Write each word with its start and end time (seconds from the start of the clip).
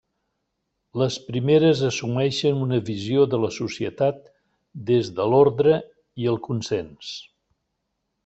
Les 0.99 1.17
primeres 1.25 1.81
assumeixen 1.89 2.63
una 2.67 2.79
visió 2.87 3.27
de 3.33 3.41
la 3.43 3.51
societat 3.59 4.25
des 4.89 5.13
de 5.19 5.29
l’ordre 5.33 5.77
i 6.23 6.27
el 6.35 6.43
consens. 6.51 7.13